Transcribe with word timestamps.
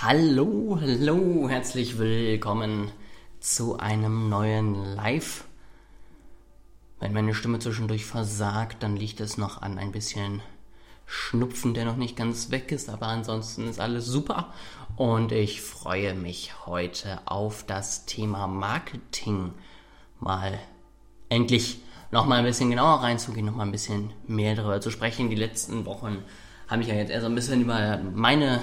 Hallo, 0.00 0.78
hallo, 0.80 1.48
herzlich 1.48 1.98
willkommen 1.98 2.92
zu 3.40 3.78
einem 3.78 4.28
neuen 4.28 4.94
Live. 4.94 5.42
Wenn 7.00 7.12
meine 7.12 7.34
Stimme 7.34 7.58
zwischendurch 7.58 8.04
versagt, 8.04 8.84
dann 8.84 8.94
liegt 8.94 9.18
es 9.18 9.38
noch 9.38 9.60
an 9.60 9.76
ein 9.76 9.90
bisschen 9.90 10.40
Schnupfen, 11.04 11.74
der 11.74 11.84
noch 11.84 11.96
nicht 11.96 12.14
ganz 12.14 12.52
weg 12.52 12.70
ist, 12.70 12.88
aber 12.90 13.08
ansonsten 13.08 13.66
ist 13.66 13.80
alles 13.80 14.06
super 14.06 14.54
und 14.94 15.32
ich 15.32 15.62
freue 15.62 16.14
mich 16.14 16.52
heute 16.64 17.18
auf 17.24 17.64
das 17.66 18.06
Thema 18.06 18.46
Marketing 18.46 19.52
mal 20.20 20.60
endlich 21.28 21.80
noch 22.12 22.24
mal 22.24 22.38
ein 22.38 22.44
bisschen 22.44 22.70
genauer 22.70 23.02
reinzugehen, 23.02 23.46
noch 23.46 23.56
mal 23.56 23.64
ein 23.64 23.72
bisschen 23.72 24.12
mehr 24.28 24.54
darüber 24.54 24.80
zu 24.80 24.92
sprechen. 24.92 25.28
Die 25.28 25.34
letzten 25.34 25.86
Wochen 25.86 26.22
habe 26.68 26.82
ich 26.82 26.88
ja 26.88 26.94
jetzt 26.94 27.10
eher 27.10 27.20
so 27.20 27.26
ein 27.26 27.34
bisschen 27.34 27.62
über 27.62 27.98
meine 28.14 28.62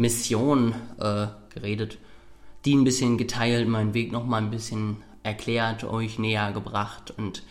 Mission 0.00 0.74
äh, 0.98 1.26
geredet, 1.52 1.98
die 2.64 2.74
ein 2.74 2.84
bisschen 2.84 3.18
geteilt, 3.18 3.68
meinen 3.68 3.92
Weg 3.92 4.12
noch 4.12 4.24
mal 4.24 4.38
ein 4.38 4.50
bisschen 4.50 4.96
erklärt, 5.22 5.84
euch 5.84 6.18
näher 6.18 6.52
gebracht 6.52 7.12
und 7.14 7.42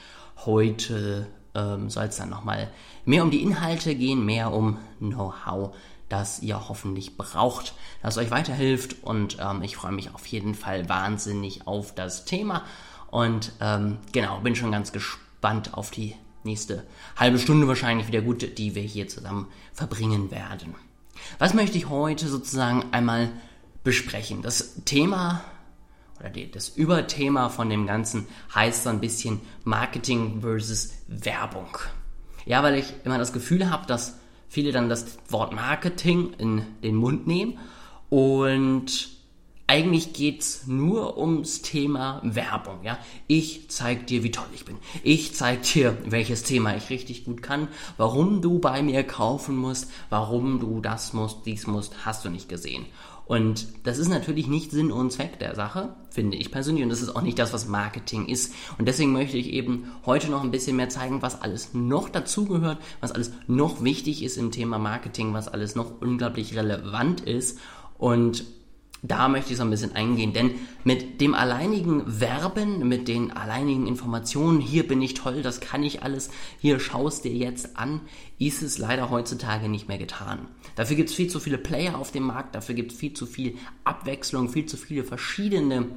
heute 0.46 1.28
ähm, 1.54 1.92
soll 1.92 2.06
es 2.06 2.18
dann 2.18 2.32
noch 2.32 2.44
mal 2.44 2.72
mehr 3.06 3.22
um 3.22 3.30
die 3.30 3.44
Inhalte 3.44 3.94
gehen, 3.94 4.26
mehr 4.26 4.52
um 4.52 4.80
Know-how, 4.98 5.76
das 6.10 6.42
ihr 6.42 6.70
hoffentlich 6.70 7.18
braucht, 7.18 7.76
das 8.02 8.18
euch 8.18 8.32
weiterhilft 8.32 9.04
und 9.04 9.38
ähm, 9.40 9.62
ich 9.62 9.76
freue 9.76 9.92
mich 9.92 10.16
auf 10.16 10.26
jeden 10.26 10.56
Fall 10.56 10.90
wahnsinnig 10.90 11.68
auf 11.68 11.94
das 11.94 12.26
Thema 12.26 12.64
und 13.12 13.52
ähm, 13.62 14.00
genau, 14.12 14.40
bin 14.40 14.56
schon 14.56 14.72
ganz 14.72 14.92
gespannt 14.92 15.76
auf 15.76 15.92
die 15.92 16.16
nächste 16.44 16.84
halbe 17.16 17.38
Stunde 17.38 17.68
wahrscheinlich 17.68 18.08
wieder 18.08 18.22
gut, 18.22 18.58
die 18.58 18.74
wir 18.74 18.82
hier 18.82 19.08
zusammen 19.08 19.46
verbringen 19.72 20.32
werden. 20.32 20.89
Was 21.38 21.54
möchte 21.54 21.78
ich 21.78 21.90
heute 21.90 22.28
sozusagen 22.28 22.86
einmal 22.92 23.30
besprechen? 23.84 24.42
Das 24.42 24.84
Thema 24.86 25.42
oder 26.20 26.30
das 26.30 26.70
Überthema 26.70 27.50
von 27.50 27.70
dem 27.70 27.86
Ganzen 27.86 28.28
heißt 28.54 28.84
so 28.84 28.90
ein 28.90 29.00
bisschen 29.00 29.40
Marketing 29.64 30.42
versus 30.42 30.92
Werbung. 31.08 31.78
Ja, 32.46 32.64
weil 32.64 32.76
ich 32.76 32.94
immer 33.04 33.18
das 33.18 33.34
Gefühl 33.34 33.70
habe, 33.70 33.86
dass 33.86 34.16
viele 34.48 34.72
dann 34.72 34.90
das 34.90 35.18
Wort 35.30 35.54
Marketing 35.54 36.34
in 36.38 36.64
den 36.84 36.96
Mund 36.96 37.28
nehmen 37.28 37.58
und 38.10 39.19
eigentlich 39.70 40.14
geht's 40.14 40.66
nur 40.66 41.20
ums 41.20 41.62
Thema 41.62 42.22
Werbung. 42.24 42.80
Ja? 42.84 42.98
Ich 43.28 43.70
zeig 43.70 44.08
dir, 44.08 44.24
wie 44.24 44.32
toll 44.32 44.48
ich 44.56 44.66
bin. 44.66 44.78
Ich 45.04 45.36
zeig 45.36 45.62
dir, 45.62 45.96
welches 46.06 46.42
Thema 46.42 46.76
ich 46.76 46.90
richtig 46.90 47.24
gut 47.24 47.44
kann, 47.44 47.68
warum 47.96 48.42
du 48.42 48.58
bei 48.58 48.82
mir 48.82 49.04
kaufen 49.04 49.56
musst, 49.56 49.92
warum 50.10 50.60
du 50.60 50.82
das 50.82 51.14
musst, 51.14 51.46
dies 51.46 51.68
musst, 51.68 52.04
hast 52.04 52.26
du 52.26 52.30
nicht 52.30 52.50
gesehen. 52.50 52.88
Und 53.28 53.68
das 53.84 54.00
ist 54.00 54.08
natürlich 54.08 54.48
nicht 54.48 54.72
Sinn 54.72 54.92
und 54.92 55.12
Zweck 55.12 55.38
der 55.38 55.54
Sache, 55.54 55.96
finde 56.10 56.38
ich 56.38 56.50
persönlich. 56.50 56.84
Und 56.84 56.90
das 56.90 57.04
ist 57.04 57.16
auch 57.16 57.22
nicht 57.22 57.38
das, 57.38 57.54
was 57.54 57.68
Marketing 57.68 58.26
ist. 58.26 58.56
Und 58.80 58.88
deswegen 58.88 59.14
möchte 59.14 59.38
ich 59.38 59.52
eben 59.52 59.92
heute 60.04 60.32
noch 60.32 60.44
ein 60.44 60.50
bisschen 60.50 60.78
mehr 60.78 60.90
zeigen, 60.90 61.22
was 61.22 61.44
alles 61.44 61.76
noch 61.76 62.10
dazugehört, 62.10 62.80
was 63.02 63.12
alles 63.12 63.32
noch 63.46 63.84
wichtig 63.84 64.24
ist 64.24 64.38
im 64.38 64.50
Thema 64.50 64.80
Marketing, 64.80 65.36
was 65.36 65.48
alles 65.48 65.76
noch 65.76 66.02
unglaublich 66.02 66.56
relevant 66.56 67.22
ist. 67.22 67.60
Und 68.00 68.46
da 69.02 69.28
möchte 69.30 69.52
ich 69.52 69.58
so 69.58 69.64
ein 69.64 69.70
bisschen 69.70 69.96
eingehen, 69.96 70.34
denn 70.34 70.52
mit 70.84 71.22
dem 71.22 71.34
alleinigen 71.34 72.20
Werben, 72.20 72.88
mit 72.88 73.08
den 73.08 73.32
alleinigen 73.32 73.88
Informationen, 73.88 74.60
hier 74.60 74.88
bin 74.88 75.02
ich 75.02 75.14
toll, 75.14 75.42
das 75.42 75.62
kann 75.62 75.84
ich 75.84 76.04
alles, 76.04 76.30
hier 76.60 76.80
schaust 76.80 77.24
dir 77.24 77.34
jetzt 77.34 77.78
an, 77.78 78.02
ist 78.38 78.62
es 78.62 78.78
leider 78.78 79.10
heutzutage 79.10 79.70
nicht 79.70 79.88
mehr 79.88 79.98
getan. 79.98 80.48
Dafür 80.76 80.96
gibt 80.96 81.10
es 81.10 81.16
viel 81.16 81.30
zu 81.30 81.40
viele 81.40 81.58
Player 81.58 81.98
auf 81.98 82.12
dem 82.12 82.24
Markt, 82.24 82.56
dafür 82.56 82.76
gibt 82.76 82.92
es 82.92 82.98
viel 82.98 83.14
zu 83.14 83.26
viel 83.26 83.58
Abwechslung, 83.84 84.50
viel 84.50 84.66
zu 84.66 84.78
viele 84.78 85.04
verschiedene 85.04 85.88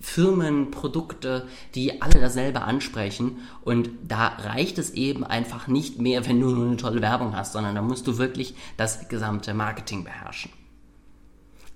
Firmen, 0.00 0.70
Produkte, 0.70 1.48
die 1.74 2.02
alle 2.02 2.20
dasselbe 2.20 2.60
ansprechen. 2.62 3.38
Und 3.62 3.88
da 4.06 4.28
reicht 4.28 4.78
es 4.78 4.90
eben 4.90 5.24
einfach 5.24 5.66
nicht 5.66 5.98
mehr, 5.98 6.26
wenn 6.26 6.40
du 6.40 6.50
nur 6.50 6.66
eine 6.66 6.76
tolle 6.76 7.00
Werbung 7.00 7.34
hast, 7.34 7.54
sondern 7.54 7.74
da 7.74 7.80
musst 7.80 8.06
du 8.06 8.18
wirklich 8.18 8.54
das 8.76 9.08
gesamte 9.08 9.54
Marketing 9.54 10.04
beherrschen. 10.04 10.50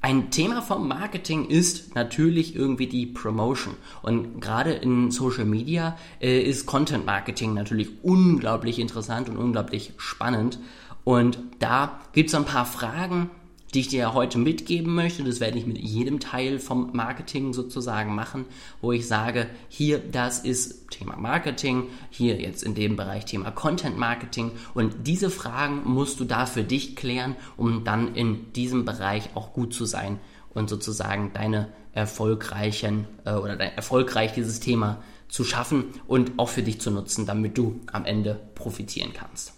Ein 0.01 0.31
Thema 0.31 0.63
vom 0.63 0.87
Marketing 0.87 1.47
ist 1.47 1.97
natürlich 1.97 2.55
irgendwie 2.55 2.87
die 2.87 3.07
Promotion. 3.07 3.75
Und 4.03 4.41
gerade 4.41 4.73
in 4.73 5.11
Social 5.11 5.45
Media 5.45 5.99
äh, 6.21 6.41
ist 6.41 6.67
Content 6.67 7.05
Marketing 7.05 7.53
natürlich 7.53 7.91
unglaublich 8.03 8.79
interessant 8.79 9.29
und 9.29 9.37
unglaublich 9.37 9.93
spannend. 9.97 10.61
Und 11.03 11.41
da 11.59 12.01
gibt 12.13 12.29
es 12.29 12.35
ein 12.37 12.45
paar 12.45 12.67
Fragen, 12.67 13.31
die 13.75 13.81
ich 13.81 13.89
dir 13.89 14.15
heute 14.15 14.39
mitgeben 14.39 14.95
möchte. 14.95 15.25
Das 15.25 15.41
werde 15.41 15.59
ich 15.59 15.67
mit 15.67 15.79
jedem 15.79 16.21
Teil 16.21 16.59
vom 16.59 16.91
Marketing 16.93 17.53
sozusagen 17.53 18.15
machen, 18.15 18.47
wo 18.81 18.93
ich 18.93 19.07
sage, 19.07 19.49
hier, 19.69 19.99
das 19.99 20.41
ist 20.41 20.91
Thema 20.91 21.17
Marketing, 21.17 21.85
hier 22.11 22.41
jetzt 22.41 22.63
in 22.63 22.75
dem 22.75 22.97
Bereich 22.97 23.25
Thema 23.25 23.51
Content 23.51 23.99
Marketing. 23.99 24.53
Und 24.75 25.07
diese 25.07 25.31
Fragen 25.31 25.83
musst 25.85 26.21
du 26.21 26.25
da 26.25 26.47
für 26.47 26.65
dich 26.65 26.97
klären, 26.97 27.37
um 27.57 27.85
dann 27.85 28.15
in 28.15 28.53
diesem 28.55 28.85
Bereich 28.85 29.31
auch 29.35 29.53
gut 29.53 29.75
zu 29.75 29.85
sein 29.85 30.19
und 30.55 30.69
sozusagen 30.69 31.33
deine 31.35 31.69
erfolgreichen 31.93 33.07
äh, 33.25 33.35
oder 33.35 33.57
dein, 33.57 33.73
erfolgreich 33.77 34.33
dieses 34.33 34.61
Thema 34.61 35.03
zu 35.29 35.45
schaffen 35.45 35.85
und 36.07 36.39
auch 36.39 36.49
für 36.49 36.63
dich 36.63 36.81
zu 36.81 36.91
nutzen, 36.91 37.27
damit 37.27 37.59
du 37.59 37.81
am 37.93 38.05
Ende 38.05 38.41
profitieren 38.55 39.13
kannst. 39.13 39.58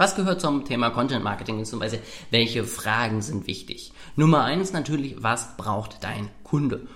Was 0.00 0.16
gehört 0.16 0.40
zum 0.40 0.64
Thema 0.64 0.88
Content 0.88 1.22
Marketing 1.22 1.58
beziehungsweise 1.58 1.98
welche 2.30 2.64
Fragen 2.64 3.20
sind 3.20 3.46
wichtig? 3.46 3.92
Nummer 4.16 4.44
eins 4.44 4.72
natürlich, 4.72 5.22
was 5.22 5.58
braucht 5.58 6.02
dein 6.02 6.30
Kunde? 6.42 6.86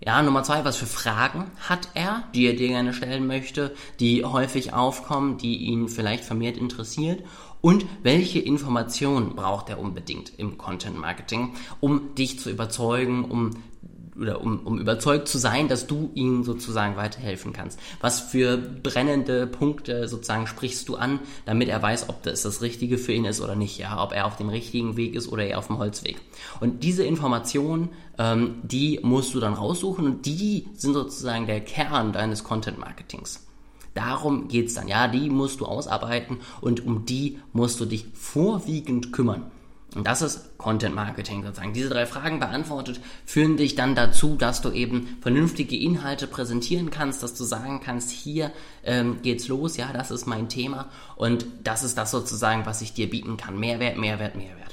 Ja, 0.00 0.22
Nummer 0.22 0.44
zwei, 0.44 0.64
was 0.64 0.78
für 0.78 0.86
Fragen 0.86 1.50
hat 1.60 1.90
er, 1.92 2.24
die 2.34 2.46
er 2.46 2.54
dir 2.54 2.68
gerne 2.68 2.94
stellen 2.94 3.26
möchte, 3.26 3.74
die 4.00 4.24
häufig 4.24 4.72
aufkommen, 4.72 5.36
die 5.36 5.58
ihn 5.58 5.90
vielleicht 5.90 6.24
vermehrt 6.24 6.56
interessiert? 6.56 7.22
Und 7.60 7.84
welche 8.02 8.38
Informationen 8.38 9.36
braucht 9.36 9.68
er 9.68 9.78
unbedingt 9.78 10.32
im 10.38 10.56
Content 10.56 10.96
Marketing, 10.98 11.52
um 11.80 12.14
dich 12.14 12.40
zu 12.40 12.48
überzeugen, 12.48 13.26
um 13.26 13.50
oder 14.18 14.40
um, 14.40 14.60
um 14.60 14.78
überzeugt 14.78 15.28
zu 15.28 15.38
sein, 15.38 15.68
dass 15.68 15.86
du 15.86 16.10
ihm 16.14 16.44
sozusagen 16.44 16.96
weiterhelfen 16.96 17.52
kannst. 17.52 17.78
Was 18.00 18.20
für 18.20 18.56
brennende 18.56 19.46
Punkte 19.46 20.08
sozusagen 20.08 20.46
sprichst 20.46 20.88
du 20.88 20.96
an, 20.96 21.20
damit 21.46 21.68
er 21.68 21.82
weiß, 21.82 22.08
ob 22.08 22.22
das 22.22 22.42
das 22.42 22.62
Richtige 22.62 22.98
für 22.98 23.12
ihn 23.12 23.24
ist 23.24 23.40
oder 23.40 23.56
nicht, 23.56 23.78
ja, 23.78 24.02
ob 24.02 24.12
er 24.12 24.26
auf 24.26 24.36
dem 24.36 24.48
richtigen 24.48 24.96
Weg 24.96 25.14
ist 25.14 25.28
oder 25.28 25.44
eher 25.44 25.58
auf 25.58 25.66
dem 25.66 25.78
Holzweg. 25.78 26.20
Und 26.60 26.84
diese 26.84 27.04
Informationen, 27.04 27.88
ähm, 28.18 28.56
die 28.62 29.00
musst 29.02 29.34
du 29.34 29.40
dann 29.40 29.54
raussuchen 29.54 30.06
und 30.06 30.26
die 30.26 30.68
sind 30.74 30.94
sozusagen 30.94 31.46
der 31.46 31.60
Kern 31.60 32.12
deines 32.12 32.44
Content 32.44 32.78
Marketings. 32.78 33.44
Darum 33.94 34.48
geht's 34.48 34.74
dann, 34.74 34.88
ja, 34.88 35.06
die 35.06 35.30
musst 35.30 35.60
du 35.60 35.66
ausarbeiten 35.66 36.38
und 36.60 36.84
um 36.84 37.06
die 37.06 37.38
musst 37.52 37.80
du 37.80 37.84
dich 37.84 38.06
vorwiegend 38.12 39.12
kümmern. 39.12 39.50
Und 39.94 40.06
das 40.06 40.22
ist 40.22 40.58
Content 40.58 40.94
Marketing 40.94 41.42
sozusagen. 41.44 41.72
Diese 41.72 41.88
drei 41.88 42.06
Fragen 42.06 42.40
beantwortet 42.40 43.00
führen 43.24 43.56
dich 43.56 43.76
dann 43.76 43.94
dazu, 43.94 44.36
dass 44.36 44.60
du 44.60 44.70
eben 44.70 45.18
vernünftige 45.20 45.76
Inhalte 45.76 46.26
präsentieren 46.26 46.90
kannst, 46.90 47.22
dass 47.22 47.34
du 47.34 47.44
sagen 47.44 47.80
kannst, 47.80 48.10
hier 48.10 48.50
ähm, 48.84 49.22
geht's 49.22 49.48
los, 49.48 49.76
ja, 49.76 49.92
das 49.92 50.10
ist 50.10 50.26
mein 50.26 50.48
Thema 50.48 50.88
und 51.16 51.46
das 51.62 51.84
ist 51.84 51.96
das 51.96 52.10
sozusagen, 52.10 52.66
was 52.66 52.82
ich 52.82 52.92
dir 52.92 53.08
bieten 53.08 53.36
kann. 53.36 53.58
Mehrwert, 53.58 53.96
Mehrwert, 53.96 54.34
Mehrwert. 54.34 54.63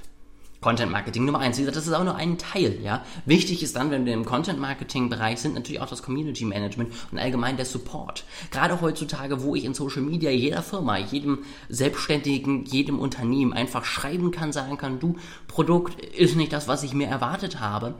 Content 0.61 0.91
Marketing 0.91 1.25
Nummer 1.25 1.39
eins. 1.39 1.57
Wie 1.57 1.61
gesagt, 1.61 1.77
das 1.77 1.87
ist 1.87 1.93
auch 1.93 2.03
nur 2.03 2.15
ein 2.15 2.37
Teil, 2.37 2.79
ja. 2.83 3.03
Wichtig 3.25 3.63
ist 3.63 3.75
dann, 3.75 3.89
wenn 3.89 4.05
wir 4.05 4.13
im 4.13 4.25
Content 4.25 4.59
Marketing 4.59 5.09
Bereich 5.09 5.41
sind, 5.41 5.55
natürlich 5.55 5.81
auch 5.81 5.89
das 5.89 6.03
Community 6.03 6.45
Management 6.45 6.93
und 7.11 7.17
allgemein 7.17 7.57
der 7.57 7.65
Support. 7.65 8.23
Gerade 8.51 8.79
heutzutage, 8.79 9.41
wo 9.41 9.55
ich 9.55 9.65
in 9.65 9.73
Social 9.73 10.03
Media 10.03 10.29
jeder 10.29 10.61
Firma, 10.61 10.97
jedem 10.97 11.39
Selbstständigen, 11.67 12.65
jedem 12.65 12.99
Unternehmen 12.99 13.53
einfach 13.53 13.85
schreiben 13.85 14.29
kann, 14.29 14.51
sagen 14.51 14.77
kann, 14.77 14.99
du, 14.99 15.15
Produkt 15.47 15.99
ist 15.99 16.35
nicht 16.35 16.53
das, 16.53 16.67
was 16.67 16.83
ich 16.83 16.93
mir 16.93 17.07
erwartet 17.07 17.59
habe 17.59 17.95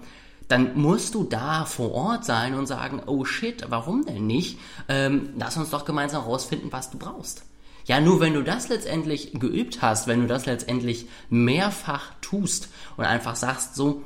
dann 0.47 0.77
musst 0.77 1.15
du 1.15 1.23
da 1.23 1.63
vor 1.63 1.93
Ort 1.93 2.25
sein 2.25 2.55
und 2.55 2.65
sagen, 2.65 3.01
oh 3.05 3.23
shit, 3.23 3.63
warum 3.69 4.05
denn 4.05 4.27
nicht? 4.27 4.59
Ähm, 4.89 5.29
lass 5.37 5.55
uns 5.55 5.69
doch 5.69 5.85
gemeinsam 5.85 6.23
herausfinden, 6.23 6.67
was 6.71 6.91
du 6.91 6.97
brauchst. 6.97 7.43
Ja, 7.85 7.99
nur 7.99 8.19
wenn 8.19 8.33
du 8.33 8.43
das 8.43 8.69
letztendlich 8.69 9.33
geübt 9.33 9.81
hast, 9.81 10.07
wenn 10.07 10.21
du 10.21 10.27
das 10.27 10.45
letztendlich 10.45 11.07
mehrfach 11.29 12.13
tust 12.21 12.69
und 12.97 13.05
einfach 13.05 13.35
sagst, 13.35 13.75
so, 13.75 14.03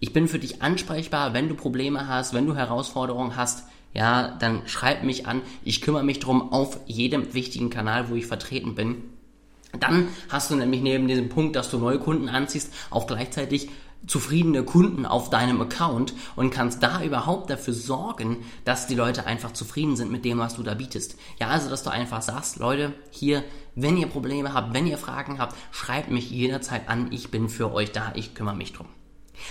ich 0.00 0.12
bin 0.12 0.28
für 0.28 0.38
dich 0.38 0.62
ansprechbar, 0.62 1.32
wenn 1.32 1.48
du 1.48 1.54
Probleme 1.54 2.08
hast, 2.08 2.34
wenn 2.34 2.46
du 2.46 2.54
Herausforderungen 2.54 3.36
hast, 3.36 3.64
ja, 3.94 4.36
dann 4.38 4.62
schreib 4.66 5.04
mich 5.04 5.26
an. 5.26 5.40
Ich 5.64 5.80
kümmere 5.80 6.04
mich 6.04 6.18
drum 6.18 6.52
auf 6.52 6.78
jedem 6.86 7.32
wichtigen 7.32 7.70
Kanal, 7.70 8.10
wo 8.10 8.16
ich 8.16 8.26
vertreten 8.26 8.74
bin. 8.74 9.04
Dann 9.78 10.08
hast 10.28 10.50
du 10.50 10.56
nämlich 10.56 10.82
neben 10.82 11.08
diesem 11.08 11.28
Punkt, 11.28 11.56
dass 11.56 11.70
du 11.70 11.78
neue 11.78 11.98
Kunden 11.98 12.28
anziehst, 12.28 12.72
auch 12.90 13.06
gleichzeitig 13.06 13.70
zufriedene 14.06 14.64
Kunden 14.64 15.06
auf 15.06 15.30
deinem 15.30 15.60
Account 15.60 16.14
und 16.36 16.50
kannst 16.50 16.82
da 16.82 17.02
überhaupt 17.02 17.50
dafür 17.50 17.74
sorgen, 17.74 18.38
dass 18.64 18.86
die 18.86 18.94
Leute 18.94 19.26
einfach 19.26 19.52
zufrieden 19.52 19.96
sind 19.96 20.10
mit 20.10 20.24
dem, 20.24 20.38
was 20.38 20.56
du 20.56 20.62
da 20.62 20.74
bietest. 20.74 21.16
Ja, 21.40 21.48
also, 21.48 21.70
dass 21.70 21.82
du 21.82 21.90
einfach 21.90 22.22
sagst, 22.22 22.58
Leute, 22.58 22.92
hier, 23.10 23.44
wenn 23.74 23.96
ihr 23.96 24.06
Probleme 24.06 24.52
habt, 24.52 24.74
wenn 24.74 24.86
ihr 24.86 24.98
Fragen 24.98 25.38
habt, 25.38 25.56
schreibt 25.70 26.10
mich 26.10 26.30
jederzeit 26.30 26.88
an, 26.88 27.12
ich 27.12 27.30
bin 27.30 27.48
für 27.48 27.72
euch 27.72 27.92
da, 27.92 28.12
ich 28.14 28.34
kümmere 28.34 28.56
mich 28.56 28.72
drum. 28.72 28.86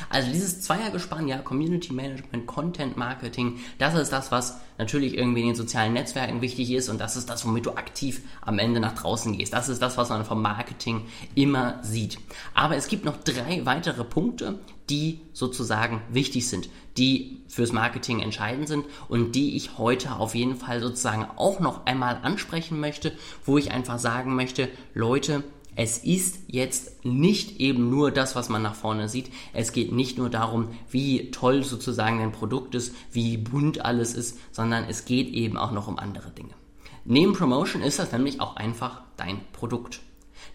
Also 0.09 0.31
dieses 0.31 0.62
Zweiergespann, 0.62 1.27
ja, 1.27 1.39
Community 1.39 1.94
Management, 1.94 2.47
Content 2.47 2.97
Marketing, 2.97 3.59
das 3.77 3.95
ist 3.95 4.12
das, 4.12 4.31
was 4.31 4.59
natürlich 4.77 5.18
irgendwie 5.18 5.41
in 5.41 5.47
den 5.47 5.56
sozialen 5.56 5.94
Netzwerken 5.94 6.41
wichtig 6.41 6.71
ist 6.71 6.89
und 6.89 7.00
das 7.00 7.15
ist 7.15 7.30
das, 7.30 7.45
womit 7.45 7.65
du 7.65 7.71
aktiv 7.71 8.21
am 8.41 8.59
Ende 8.59 8.80
nach 8.80 8.94
draußen 8.94 9.38
gehst. 9.38 9.53
Das 9.53 9.69
ist 9.69 9.81
das, 9.81 9.97
was 9.97 10.09
man 10.09 10.25
vom 10.25 10.41
Marketing 10.41 11.06
immer 11.35 11.80
sieht. 11.83 12.18
Aber 12.53 12.75
es 12.75 12.88
gibt 12.88 13.06
noch 13.06 13.18
drei 13.18 13.65
weitere 13.65 14.03
Punkte, 14.03 14.59
die 14.89 15.21
sozusagen 15.31 16.01
wichtig 16.09 16.47
sind, 16.50 16.69
die 16.97 17.41
fürs 17.47 17.71
Marketing 17.71 18.19
entscheidend 18.19 18.68
sind 18.68 18.85
und 19.07 19.33
die 19.33 19.56
ich 19.56 19.77
heute 19.77 20.15
auf 20.15 20.35
jeden 20.35 20.56
Fall 20.56 20.81
sozusagen 20.81 21.25
auch 21.35 21.59
noch 21.59 21.85
einmal 21.85 22.19
ansprechen 22.24 22.80
möchte, 22.80 23.13
wo 23.45 23.57
ich 23.57 23.71
einfach 23.71 24.00
sagen 24.00 24.35
möchte, 24.35 24.69
Leute, 24.94 25.44
es 25.75 25.98
ist 25.98 26.40
jetzt 26.48 27.06
nicht 27.06 27.60
eben 27.60 27.90
nur 27.90 28.12
das, 28.12 28.36
was 28.36 28.50
man 28.50 28.62
nach 28.62 28.75
vorne 28.75 29.10
sieht. 29.10 29.31
Es 29.54 29.72
geht 29.72 29.92
nicht 29.92 30.18
nur 30.18 30.30
darum, 30.30 30.70
wie 30.90 31.31
toll 31.31 31.64
sozusagen 31.64 32.22
ein 32.22 32.31
Produkt 32.31 32.75
ist, 32.75 32.94
wie 33.12 33.38
bunt 33.38 33.84
alles 33.84 34.14
ist, 34.14 34.40
sondern 34.52 34.86
es 34.86 35.06
geht 35.06 35.30
eben 35.30 35.58
auch 35.58 35.72
noch 35.72 35.88
um 35.88 36.00
andere 36.00 36.31
Dinge. 36.31 36.54
Neben 37.06 37.34
Promotion 37.34 37.81
ist 37.81 38.00
das 38.00 38.12
nämlich 38.12 38.40
auch 38.40 38.56
einfach 38.56 39.02
dein 39.18 39.42
Produkt. 39.52 40.00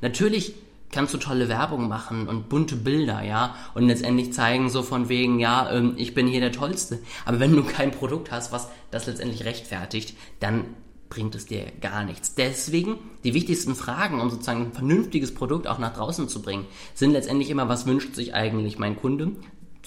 Natürlich 0.01 0.55
kannst 0.91 1.13
du 1.13 1.19
tolle 1.19 1.49
Werbung 1.49 1.89
machen 1.89 2.29
und 2.29 2.49
bunte 2.49 2.77
Bilder, 2.77 3.23
ja, 3.23 3.55
und 3.75 3.87
letztendlich 3.87 4.33
zeigen 4.33 4.71
so 4.71 4.83
von 4.83 5.09
wegen, 5.09 5.39
ja, 5.39 5.71
ähm, 5.71 5.95
ich 5.97 6.15
bin 6.15 6.27
hier 6.27 6.41
der 6.41 6.53
Tollste. 6.53 7.01
Aber 7.27 7.41
wenn 7.41 7.55
du 7.55 7.63
kein 7.63 7.91
Produkt 7.91 8.31
hast, 8.31 8.53
was 8.53 8.69
das 8.91 9.07
letztendlich 9.07 9.45
rechtfertigt, 9.45 10.17
dann 10.41 10.65
bringt 11.09 11.35
es 11.35 11.47
dir 11.47 11.67
gar 11.81 12.05
nichts. 12.05 12.35
Deswegen 12.35 12.99
die 13.25 13.35
wichtigsten 13.35 13.75
Fragen, 13.75 14.21
um 14.21 14.31
sozusagen 14.31 14.67
ein 14.67 14.73
vernünftiges 14.73 15.35
Produkt 15.35 15.67
auch 15.67 15.79
nach 15.79 15.95
draußen 15.95 16.29
zu 16.29 16.43
bringen, 16.43 16.67
sind 16.95 17.13
letztendlich 17.13 17.51
immer, 17.51 17.69
was 17.69 17.87
wünscht 17.87 18.15
sich 18.15 18.35
eigentlich 18.35 18.79
mein 18.79 18.97
Kunde? 18.97 19.33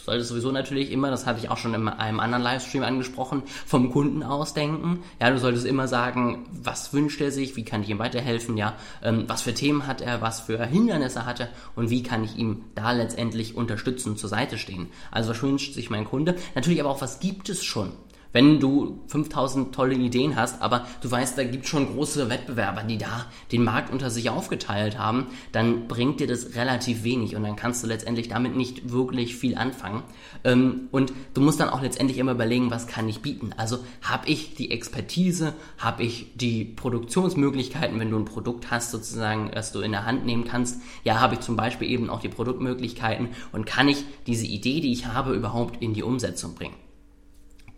Du 0.02 0.06
solltest 0.06 0.30
sowieso 0.30 0.52
natürlich 0.52 0.92
immer, 0.92 1.12
das 1.12 1.28
hatte 1.28 1.40
ich 1.40 1.50
auch 1.50 1.58
schon 1.58 1.76
in 1.76 1.88
einem 1.88 2.20
anderen 2.20 2.42
Livestream 2.42 2.82
angesprochen, 2.82 3.44
vom 3.68 3.92
Kunden 3.92 4.24
ausdenken. 4.24 5.04
Ja, 5.20 5.30
du 5.30 5.38
solltest 5.38 5.68
immer 5.68 5.88
sagen, 5.88 6.48
was 6.52 6.92
wünscht 6.92 7.22
er 7.22 7.32
sich, 7.32 7.56
wie 7.56 7.64
kann 7.64 7.84
ich 7.84 7.90
ihm 7.90 8.00
weiterhelfen, 8.00 8.58
ja, 8.58 8.76
ähm, 9.04 9.26
was 9.28 9.44
für 9.44 9.54
Themen 9.54 9.86
hat 9.86 10.02
er, 10.02 10.20
was 10.20 10.42
für 10.42 10.66
Hindernisse 10.66 11.28
hat 11.28 11.42
er 11.42 11.50
und 11.76 11.92
wie 11.92 12.02
kann 12.02 12.24
ich 12.24 12.36
ihm 12.36 12.64
da 12.74 12.94
letztendlich 12.94 13.56
unterstützen, 13.56 14.18
zur 14.18 14.30
Seite 14.30 14.58
stehen. 14.58 14.88
Also 15.12 15.30
was 15.30 15.44
wünscht 15.44 15.76
sich 15.76 15.92
mein 15.92 16.06
Kunde? 16.06 16.36
Natürlich 16.56 16.80
aber 16.80 16.90
auch, 16.90 17.02
was 17.02 17.20
gibt 17.20 17.50
es 17.50 17.64
schon? 17.64 17.92
Wenn 18.34 18.60
du 18.60 19.04
5000 19.08 19.74
tolle 19.74 19.96
Ideen 19.96 20.36
hast, 20.36 20.62
aber 20.62 20.88
du 21.02 21.12
weißt, 21.12 21.38
da 21.38 21.44
gibt 21.44 21.68
schon 21.68 21.94
große 21.94 22.30
Wettbewerber, 22.30 22.84
die 22.84 22.98
da 22.98 23.26
den 23.52 23.64
Markt 23.64 23.92
unter 23.92 24.10
sich 24.10 24.30
aufgeteilt 24.30 24.98
haben, 24.98 25.28
dann 25.52 25.88
bringt 25.88 26.20
dir 26.20 26.28
das 26.28 26.56
relativ 26.56 27.04
wenig 27.04 27.36
und 27.36 27.44
dann 27.44 27.56
kannst 27.56 27.84
du 27.84 27.88
letztendlich 27.88 28.30
damit 28.30 28.56
nicht 28.56 28.92
wirklich 28.92 29.36
viel 29.36 29.56
anfangen. 29.56 30.04
Ähm, 30.44 30.88
und 30.92 31.14
du 31.34 31.42
musst 31.42 31.60
dann 31.60 31.70
auch 31.70 31.82
letztendlich 31.82 32.18
immer 32.18 32.32
überlegen, 32.32 32.72
was 32.72 32.88
kann 32.88 33.10
ich 33.10 33.22
bieten. 33.22 33.52
Also 33.58 33.80
habe 34.02 34.28
ich 34.28 34.56
die 34.56 34.72
Expertise, 34.72 35.54
habe 35.78 36.04
ich 36.04 36.32
die 36.36 36.64
Produktionsmöglichkeiten, 36.66 38.00
wenn 38.00 38.12
du 38.12 38.18
ein 38.18 38.26
Produkt 38.26 38.72
hast, 38.72 38.92
sozusagen, 38.92 39.52
das 39.54 39.72
du 39.72 39.82
in 39.82 39.92
der 39.92 40.06
Hand 40.06 40.26
nehmen 40.26 40.46
kannst. 40.46 40.82
Ja, 41.04 41.20
habe 41.20 41.36
ich 41.36 41.42
zum 41.42 41.56
Beispiel 41.56 41.90
eben 41.90 42.10
auch 42.10 42.22
die 42.22 42.30
Produktmöglichkeiten 42.30 43.30
und 43.52 43.66
kann 43.66 43.88
ich 43.88 44.04
diese 44.28 44.46
Idee, 44.46 44.80
die 44.80 44.92
ich 44.92 45.08
habe, 45.08 45.34
überhaupt 45.34 45.82
in 45.82 45.94
die 45.94 46.04
Umsetzung 46.04 46.56
bringen. 46.56 46.76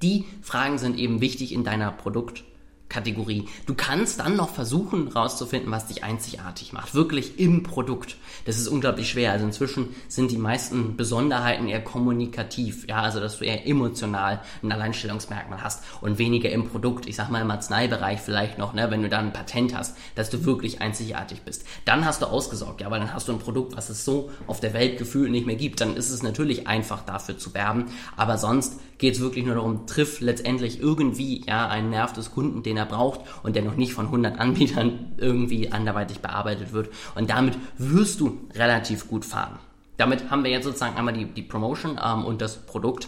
Die 0.03 0.25
Fragen 0.41 0.77
sind 0.77 0.99
eben 0.99 1.21
wichtig 1.21 1.53
in 1.53 1.63
deiner 1.63 1.89
Produkt- 1.89 2.43
Kategorie. 2.93 3.47
Du 3.65 3.73
kannst 3.73 4.19
dann 4.19 4.35
noch 4.35 4.49
versuchen 4.49 5.07
rauszufinden, 5.07 5.71
was 5.71 5.87
dich 5.87 6.03
einzigartig 6.03 6.73
macht. 6.73 6.93
Wirklich 6.93 7.39
im 7.39 7.63
Produkt. 7.63 8.17
Das 8.45 8.57
ist 8.57 8.67
unglaublich 8.67 9.09
schwer. 9.09 9.31
Also 9.31 9.45
inzwischen 9.45 9.89
sind 10.07 10.29
die 10.31 10.37
meisten 10.37 10.95
Besonderheiten 10.95 11.67
eher 11.67 11.83
kommunikativ. 11.83 12.87
Ja, 12.87 13.01
also 13.01 13.19
dass 13.19 13.39
du 13.39 13.45
eher 13.45 13.67
emotional 13.67 14.41
ein 14.61 14.71
Alleinstellungsmerkmal 14.71 15.63
hast 15.63 15.83
und 16.01 16.19
weniger 16.19 16.51
im 16.51 16.69
Produkt. 16.69 17.07
Ich 17.07 17.15
sag 17.15 17.31
mal 17.31 17.41
im 17.41 17.49
Arzneibereich 17.49 18.21
vielleicht 18.21 18.59
noch, 18.59 18.73
ne, 18.73 18.91
wenn 18.91 19.01
du 19.01 19.09
da 19.09 19.19
ein 19.19 19.33
Patent 19.33 19.75
hast, 19.75 19.97
dass 20.15 20.29
du 20.29 20.45
wirklich 20.45 20.81
einzigartig 20.81 21.41
bist. 21.41 21.65
Dann 21.85 22.05
hast 22.05 22.21
du 22.21 22.27
ausgesorgt, 22.27 22.81
ja, 22.81 22.91
weil 22.91 22.99
dann 22.99 23.13
hast 23.13 23.27
du 23.27 23.31
ein 23.31 23.39
Produkt, 23.39 23.75
was 23.75 23.89
es 23.89 24.05
so 24.05 24.29
auf 24.45 24.59
der 24.59 24.73
Welt 24.73 24.99
gefühlt 24.99 25.31
nicht 25.31 25.47
mehr 25.47 25.55
gibt. 25.55 25.81
Dann 25.81 25.95
ist 25.95 26.11
es 26.11 26.21
natürlich 26.21 26.67
einfach 26.67 27.03
dafür 27.03 27.37
zu 27.39 27.55
werben. 27.55 27.85
Aber 28.15 28.37
sonst 28.37 28.79
geht 28.99 29.15
es 29.15 29.19
wirklich 29.19 29.45
nur 29.45 29.55
darum, 29.55 29.85
triff 29.87 30.21
letztendlich 30.21 30.79
irgendwie 30.79 31.43
ja 31.45 31.67
einen 31.67 31.89
Nerv 31.89 32.13
des 32.13 32.31
Kunden, 32.31 32.63
den 32.63 32.77
er 32.77 32.82
er 32.83 32.95
braucht 32.95 33.21
und 33.43 33.55
der 33.55 33.63
noch 33.63 33.75
nicht 33.75 33.93
von 33.93 34.05
100 34.05 34.39
Anbietern 34.39 35.13
irgendwie 35.17 35.71
anderweitig 35.71 36.19
bearbeitet 36.19 36.73
wird. 36.73 36.89
Und 37.15 37.29
damit 37.29 37.57
wirst 37.77 38.19
du 38.19 38.39
relativ 38.53 39.07
gut 39.07 39.25
fahren. 39.25 39.59
Damit 39.97 40.29
haben 40.31 40.43
wir 40.43 40.51
jetzt 40.51 40.65
sozusagen 40.65 40.97
einmal 40.97 41.13
die, 41.13 41.25
die 41.25 41.43
Promotion 41.43 41.99
ähm, 42.03 42.25
und 42.25 42.41
das 42.41 42.57
Produkt. 42.65 43.07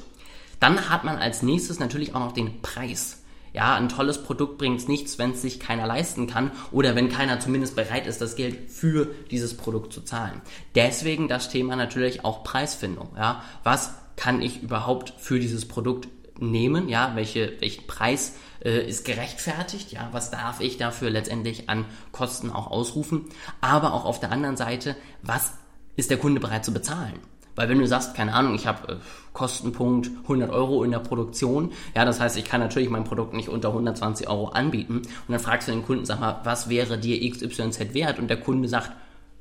Dann 0.60 0.90
hat 0.90 1.04
man 1.04 1.18
als 1.18 1.42
nächstes 1.42 1.80
natürlich 1.80 2.16
auch 2.16 2.20
noch 2.20 2.32
den 2.32 2.62
Preis. 2.62 3.22
Ja, 3.54 3.76
ein 3.76 3.88
tolles 3.88 4.22
Produkt 4.22 4.58
bringt 4.58 4.88
nichts, 4.90 5.18
wenn 5.18 5.32
es 5.32 5.42
sich 5.42 5.62
keiner 5.62 5.88
leisten 5.88 6.28
kann 6.28 6.52
oder 6.72 6.94
wenn 6.96 7.08
keiner 7.08 7.40
zumindest 7.40 7.78
bereit 7.78 8.06
ist, 8.06 8.20
das 8.20 8.36
Geld 8.36 8.70
für 8.70 9.08
dieses 9.32 9.56
Produkt 9.56 9.94
zu 9.94 10.02
zahlen. 10.02 10.42
Deswegen 10.76 11.30
das 11.30 11.50
Thema 11.50 11.78
natürlich 11.78 12.26
auch 12.26 12.44
Preisfindung. 12.44 13.10
Ja, 13.16 13.44
was 13.64 13.94
kann 14.18 14.42
ich 14.42 14.62
überhaupt 14.62 15.14
für 15.18 15.40
dieses 15.40 15.66
Produkt 15.68 16.10
nehmen? 16.38 16.90
Ja, 16.90 17.14
welche, 17.16 17.54
welchen 17.62 17.88
Preis 17.88 18.36
äh, 18.66 18.86
ist 18.86 19.06
gerechtfertigt, 19.06 19.92
ja, 19.92 20.10
was 20.12 20.32
darf 20.32 20.60
ich 20.60 20.78
dafür 20.78 21.10
letztendlich 21.10 21.70
an 21.70 21.86
Kosten 22.12 22.52
auch 22.52 22.68
ausrufen, 22.68 23.26
aber 23.62 23.94
auch 23.94 24.06
auf 24.06 24.20
der 24.20 24.32
anderen 24.32 24.58
Seite, 24.58 24.96
was 25.22 25.54
ist 25.96 26.10
der 26.10 26.18
Kunde 26.18 26.42
bereit 26.42 26.66
zu 26.66 26.74
bezahlen? 26.74 27.20
Weil 27.56 27.70
wenn 27.70 27.80
du 27.80 27.88
sagst, 27.88 28.16
keine 28.16 28.34
Ahnung, 28.34 28.56
ich 28.56 28.68
habe 28.68 28.94
äh, 28.94 28.96
Kostenpunkt 29.32 30.10
100 30.24 30.50
Euro 30.50 30.84
in 30.84 30.92
der 30.92 31.00
Produktion, 31.00 31.72
ja, 31.96 32.04
das 32.04 32.20
heißt, 32.20 32.38
ich 32.38 32.44
kann 32.44 32.60
natürlich 32.60 32.90
mein 32.90 33.06
Produkt 33.06 33.34
nicht 33.34 33.48
unter 33.48 33.70
120 33.70 34.28
Euro 34.28 34.50
anbieten 34.50 34.98
und 34.98 35.30
dann 35.30 35.40
fragst 35.40 35.68
du 35.68 35.72
den 35.72 35.86
Kunden, 35.86 36.06
sag 36.06 36.20
mal, 36.20 36.42
was 36.44 36.68
wäre 36.68 36.98
dir 36.98 37.30
XYZ 37.30 37.94
wert? 37.94 38.20
Und 38.20 38.28
der 38.28 38.42
Kunde 38.42 38.68
sagt, 38.68 38.92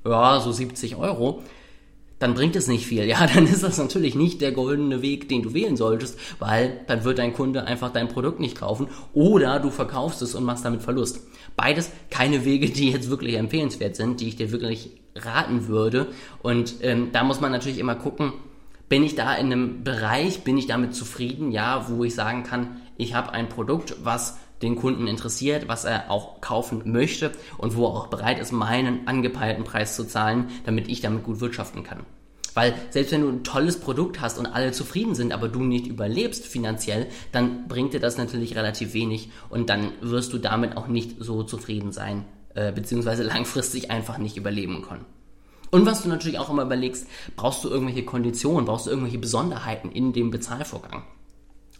ja, 0.04 0.38
so 0.38 0.52
70 0.52 0.96
Euro 0.96 1.42
dann 2.24 2.32
bringt 2.32 2.56
es 2.56 2.68
nicht 2.68 2.86
viel. 2.86 3.04
Ja, 3.14 3.26
dann 3.26 3.46
ist 3.46 3.62
das 3.62 3.76
natürlich 3.76 4.14
nicht 4.14 4.40
der 4.40 4.52
goldene 4.52 5.02
Weg, 5.02 5.28
den 5.28 5.42
du 5.42 5.52
wählen 5.52 5.76
solltest, 5.76 6.18
weil 6.38 6.80
dann 6.86 7.04
wird 7.04 7.18
dein 7.18 7.34
Kunde 7.34 7.66
einfach 7.66 7.92
dein 7.92 8.08
Produkt 8.08 8.40
nicht 8.40 8.56
kaufen 8.56 8.88
oder 9.12 9.60
du 9.60 9.70
verkaufst 9.70 10.22
es 10.22 10.34
und 10.34 10.44
machst 10.44 10.64
damit 10.64 10.82
Verlust. 10.82 11.20
Beides 11.54 11.92
keine 12.10 12.46
Wege, 12.46 12.70
die 12.70 12.90
jetzt 12.90 13.10
wirklich 13.10 13.36
empfehlenswert 13.36 13.94
sind, 13.94 14.20
die 14.20 14.28
ich 14.28 14.36
dir 14.36 14.52
wirklich 14.52 14.90
raten 15.14 15.68
würde. 15.68 16.08
Und 16.42 16.76
ähm, 16.80 17.10
da 17.12 17.24
muss 17.24 17.40
man 17.40 17.52
natürlich 17.52 17.78
immer 17.78 17.94
gucken, 17.94 18.32
bin 18.88 19.02
ich 19.02 19.14
da 19.14 19.34
in 19.34 19.46
einem 19.46 19.84
Bereich, 19.84 20.44
bin 20.44 20.58
ich 20.58 20.66
damit 20.66 20.94
zufrieden, 20.94 21.50
ja, 21.50 21.88
wo 21.88 22.04
ich 22.04 22.14
sagen 22.14 22.42
kann, 22.42 22.80
ich 22.96 23.14
habe 23.14 23.32
ein 23.32 23.48
Produkt, 23.48 23.96
was 24.04 24.38
den 24.62 24.76
Kunden 24.76 25.06
interessiert, 25.06 25.68
was 25.68 25.84
er 25.84 26.10
auch 26.10 26.40
kaufen 26.40 26.82
möchte 26.90 27.32
und 27.58 27.76
wo 27.76 27.86
er 27.86 27.90
auch 27.90 28.06
bereit 28.08 28.38
ist, 28.38 28.52
meinen 28.52 29.06
angepeilten 29.06 29.64
Preis 29.64 29.96
zu 29.96 30.04
zahlen, 30.04 30.48
damit 30.64 30.88
ich 30.88 31.00
damit 31.00 31.24
gut 31.24 31.40
wirtschaften 31.40 31.82
kann. 31.82 32.00
Weil 32.54 32.74
selbst 32.90 33.12
wenn 33.12 33.22
du 33.22 33.28
ein 33.28 33.44
tolles 33.44 33.80
Produkt 33.80 34.20
hast 34.20 34.38
und 34.38 34.46
alle 34.46 34.70
zufrieden 34.70 35.16
sind, 35.16 35.32
aber 35.32 35.48
du 35.48 35.60
nicht 35.60 35.88
überlebst 35.88 36.46
finanziell, 36.46 37.08
dann 37.32 37.66
bringt 37.66 37.94
dir 37.94 38.00
das 38.00 38.16
natürlich 38.16 38.54
relativ 38.54 38.94
wenig 38.94 39.30
und 39.50 39.68
dann 39.68 39.90
wirst 40.00 40.32
du 40.32 40.38
damit 40.38 40.76
auch 40.76 40.86
nicht 40.86 41.16
so 41.18 41.42
zufrieden 41.42 41.90
sein, 41.90 42.24
äh, 42.54 42.70
beziehungsweise 42.72 43.22
langfristig 43.24 43.90
einfach 43.90 44.18
nicht 44.18 44.36
überleben 44.36 44.82
können. 44.82 45.04
Und 45.74 45.86
was 45.86 46.04
du 46.04 46.08
natürlich 46.08 46.38
auch 46.38 46.50
immer 46.50 46.62
überlegst, 46.62 47.08
brauchst 47.34 47.64
du 47.64 47.68
irgendwelche 47.68 48.04
Konditionen, 48.04 48.64
brauchst 48.64 48.86
du 48.86 48.90
irgendwelche 48.90 49.18
Besonderheiten 49.18 49.90
in 49.90 50.12
dem 50.12 50.30
Bezahlvorgang? 50.30 51.02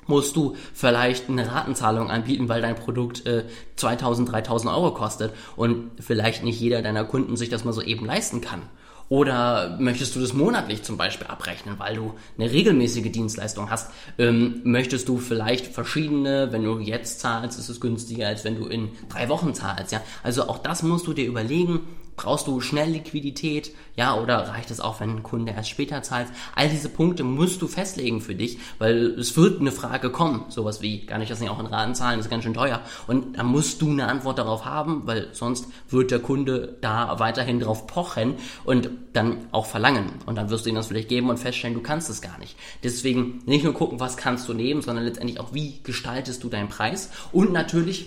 musst 0.06 0.34
du 0.34 0.56
vielleicht 0.74 1.30
eine 1.30 1.50
Ratenzahlung 1.50 2.10
anbieten, 2.10 2.48
weil 2.48 2.60
dein 2.60 2.74
Produkt 2.74 3.24
äh, 3.24 3.44
2000, 3.76 4.32
3000 4.32 4.70
Euro 4.74 4.92
kostet 4.92 5.32
und 5.56 5.92
vielleicht 6.00 6.42
nicht 6.42 6.60
jeder 6.60 6.82
deiner 6.82 7.04
Kunden 7.04 7.36
sich 7.36 7.48
das 7.48 7.64
mal 7.64 7.72
so 7.72 7.80
eben 7.80 8.04
leisten 8.04 8.40
kann. 8.40 8.62
Oder 9.08 9.76
möchtest 9.80 10.16
du 10.16 10.20
das 10.20 10.32
monatlich 10.32 10.82
zum 10.82 10.96
Beispiel 10.96 11.28
abrechnen, 11.28 11.78
weil 11.78 11.94
du 11.94 12.14
eine 12.36 12.50
regelmäßige 12.50 13.12
Dienstleistung 13.12 13.70
hast? 13.70 13.92
Ähm, 14.18 14.60
möchtest 14.64 15.08
du 15.08 15.18
vielleicht 15.18 15.68
verschiedene, 15.68 16.50
wenn 16.50 16.64
du 16.64 16.80
jetzt 16.80 17.20
zahlst, 17.20 17.58
ist 17.58 17.68
es 17.68 17.80
günstiger, 17.80 18.26
als 18.26 18.44
wenn 18.44 18.56
du 18.56 18.66
in 18.66 18.90
drei 19.08 19.28
Wochen 19.28 19.54
zahlst, 19.54 19.92
ja? 19.92 20.02
Also 20.22 20.48
auch 20.48 20.58
das 20.58 20.82
musst 20.82 21.06
du 21.06 21.12
dir 21.12 21.26
überlegen, 21.26 21.80
Brauchst 22.16 22.46
du 22.46 22.60
schnell 22.60 22.90
Liquidität? 22.90 23.72
Ja, 23.96 24.14
oder 24.14 24.48
reicht 24.48 24.70
es 24.70 24.80
auch, 24.80 25.00
wenn 25.00 25.10
ein 25.10 25.22
Kunde 25.22 25.52
erst 25.52 25.70
später 25.70 26.02
zahlt? 26.02 26.28
All 26.54 26.68
diese 26.68 26.88
Punkte 26.88 27.24
musst 27.24 27.60
du 27.60 27.66
festlegen 27.66 28.20
für 28.20 28.34
dich, 28.34 28.58
weil 28.78 29.06
es 29.18 29.36
wird 29.36 29.60
eine 29.60 29.72
Frage 29.72 30.10
kommen. 30.10 30.44
Sowas 30.48 30.80
wie, 30.80 31.06
kann 31.06 31.22
ich 31.22 31.28
das 31.28 31.40
nicht 31.40 31.50
auch 31.50 31.58
in 31.58 31.66
Raten 31.66 31.94
zahlen? 31.94 32.18
Das 32.18 32.26
ist 32.26 32.30
ganz 32.30 32.44
schön 32.44 32.54
teuer. 32.54 32.80
Und 33.06 33.36
da 33.36 33.42
musst 33.42 33.82
du 33.82 33.90
eine 33.90 34.06
Antwort 34.06 34.38
darauf 34.38 34.64
haben, 34.64 35.02
weil 35.06 35.28
sonst 35.32 35.66
wird 35.88 36.10
der 36.10 36.20
Kunde 36.20 36.76
da 36.80 37.18
weiterhin 37.18 37.58
drauf 37.58 37.86
pochen 37.86 38.34
und 38.64 38.90
dann 39.12 39.48
auch 39.50 39.66
verlangen. 39.66 40.12
Und 40.26 40.36
dann 40.36 40.50
wirst 40.50 40.66
du 40.66 40.70
ihm 40.70 40.76
das 40.76 40.86
vielleicht 40.86 41.08
geben 41.08 41.30
und 41.30 41.38
feststellen, 41.38 41.74
du 41.74 41.82
kannst 41.82 42.10
es 42.10 42.22
gar 42.22 42.38
nicht. 42.38 42.56
Deswegen 42.82 43.42
nicht 43.46 43.64
nur 43.64 43.74
gucken, 43.74 43.98
was 43.98 44.16
kannst 44.16 44.48
du 44.48 44.54
nehmen, 44.54 44.82
sondern 44.82 45.04
letztendlich 45.04 45.40
auch, 45.40 45.52
wie 45.52 45.80
gestaltest 45.82 46.44
du 46.44 46.48
deinen 46.48 46.68
Preis? 46.68 47.10
Und 47.32 47.52
natürlich 47.52 48.06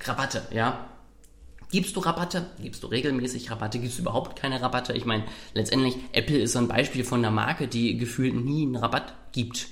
Rabatte, 0.00 0.42
ja 0.52 0.78
Gibst 1.70 1.96
du 1.96 2.00
Rabatte? 2.00 2.46
Gibst 2.60 2.82
du 2.82 2.86
regelmäßig 2.86 3.50
Rabatte? 3.50 3.78
Gibst 3.78 3.98
du 3.98 4.02
überhaupt 4.02 4.36
keine 4.36 4.62
Rabatte? 4.62 4.94
Ich 4.94 5.04
meine, 5.04 5.24
letztendlich, 5.52 5.96
Apple 6.12 6.38
ist 6.38 6.52
so 6.52 6.58
ein 6.58 6.68
Beispiel 6.68 7.04
von 7.04 7.18
einer 7.18 7.30
Marke, 7.30 7.68
die 7.68 7.98
gefühlt 7.98 8.34
nie 8.34 8.62
einen 8.62 8.76
Rabatt 8.76 9.12
gibt. 9.32 9.66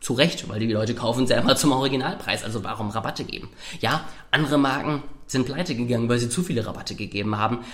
Zu 0.00 0.14
Recht, 0.14 0.48
weil 0.48 0.60
die 0.60 0.72
Leute 0.72 0.94
kaufen 0.94 1.26
selber 1.26 1.56
zum 1.56 1.72
Originalpreis, 1.72 2.44
also 2.44 2.64
warum 2.64 2.90
Rabatte 2.90 3.24
geben? 3.24 3.50
Ja, 3.80 4.08
andere 4.30 4.58
Marken 4.58 5.02
sind 5.26 5.46
pleite 5.46 5.74
gegangen, 5.74 6.08
weil 6.08 6.18
sie 6.18 6.28
zu 6.28 6.42
viele 6.42 6.66
Rabatte 6.66 6.94
gegeben 6.94 7.36
haben. 7.36 7.64